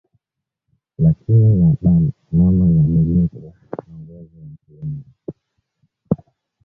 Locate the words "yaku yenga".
4.43-5.09